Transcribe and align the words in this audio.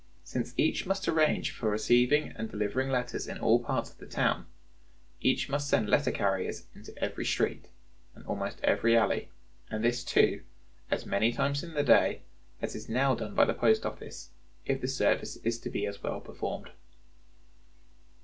Since 0.23 0.55
each 0.57 0.87
must 0.87 1.07
arrange 1.07 1.51
for 1.51 1.69
receiving 1.69 2.29
and 2.29 2.49
delivering 2.49 2.89
letters 2.89 3.27
in 3.27 3.37
all 3.37 3.59
parts 3.63 3.91
of 3.91 3.99
the 3.99 4.07
town, 4.07 4.47
each 5.21 5.47
must 5.47 5.69
send 5.69 5.87
letter 5.91 6.09
carriers 6.09 6.65
into 6.73 6.97
every 6.97 7.23
street, 7.23 7.67
and 8.15 8.25
almost 8.25 8.59
every 8.63 8.97
alley, 8.97 9.29
and 9.69 9.83
this, 9.83 10.03
too, 10.03 10.41
as 10.89 11.05
many 11.05 11.31
times 11.31 11.63
in 11.63 11.75
the 11.75 11.83
day 11.83 12.23
as 12.63 12.73
is 12.75 12.89
now 12.89 13.13
done 13.13 13.35
by 13.35 13.45
the 13.45 13.53
Post 13.53 13.85
Office, 13.85 14.31
if 14.65 14.81
the 14.81 14.87
service 14.87 15.35
is 15.43 15.59
to 15.59 15.69
be 15.69 15.85
as 15.85 16.01
well 16.01 16.19
performed. 16.19 16.71